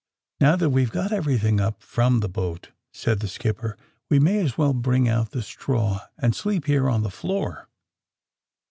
[0.41, 3.77] ^^Now, that weVe got everything up from the boat/' said the skipper,
[4.09, 7.69] '^we may as well bring out the straw and sleep here on the floor.